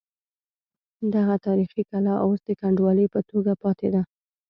دغه 1.15 1.35
تاریخي 1.45 1.81
کلا 1.89 2.13
اوس 2.25 2.39
د 2.45 2.49
کنډوالې 2.61 3.05
په 3.13 3.19
توګه 3.29 3.51
پاتې 3.63 3.87
ده. 3.93 4.01